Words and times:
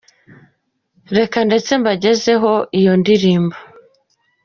Reka 1.17 1.37
ndetse 1.47 1.71
mbagezeho 1.81 2.51
iyo 2.79 2.93
ndirimbo: 3.01 3.57